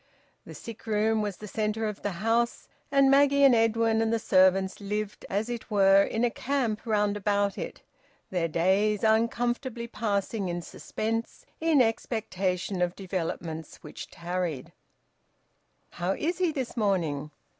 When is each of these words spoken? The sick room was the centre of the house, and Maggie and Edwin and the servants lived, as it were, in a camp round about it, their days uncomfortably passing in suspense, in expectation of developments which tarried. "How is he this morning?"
The 0.47 0.55
sick 0.55 0.87
room 0.87 1.21
was 1.21 1.37
the 1.37 1.47
centre 1.47 1.85
of 1.87 2.01
the 2.01 2.13
house, 2.13 2.67
and 2.91 3.11
Maggie 3.11 3.43
and 3.43 3.53
Edwin 3.53 4.01
and 4.01 4.11
the 4.11 4.17
servants 4.17 4.81
lived, 4.81 5.27
as 5.29 5.47
it 5.47 5.69
were, 5.69 6.01
in 6.01 6.23
a 6.23 6.31
camp 6.31 6.87
round 6.87 7.15
about 7.15 7.55
it, 7.55 7.83
their 8.31 8.47
days 8.47 9.03
uncomfortably 9.03 9.85
passing 9.85 10.49
in 10.49 10.63
suspense, 10.63 11.45
in 11.59 11.83
expectation 11.83 12.81
of 12.81 12.95
developments 12.95 13.75
which 13.83 14.09
tarried. 14.09 14.71
"How 15.91 16.13
is 16.13 16.39
he 16.39 16.51
this 16.51 16.75
morning?" 16.75 17.29